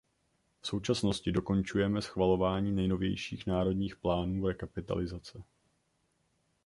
[0.61, 5.43] V současnosti dokončujeme schvalování nejnovějších národních plánů rekapitalizace.